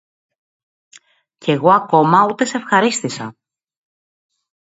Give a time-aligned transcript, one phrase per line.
[1.37, 3.33] Κι εγώ ακόμα ούτε σ' ευχαρίστησα!